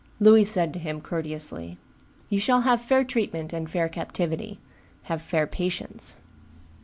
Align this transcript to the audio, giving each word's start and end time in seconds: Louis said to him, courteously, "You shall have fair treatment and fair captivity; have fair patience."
Louis 0.19 0.45
said 0.45 0.73
to 0.73 0.79
him, 0.79 0.99
courteously, 0.99 1.77
"You 2.27 2.39
shall 2.39 2.61
have 2.61 2.81
fair 2.81 3.03
treatment 3.03 3.53
and 3.53 3.69
fair 3.69 3.87
captivity; 3.87 4.57
have 5.03 5.21
fair 5.21 5.45
patience." 5.45 6.17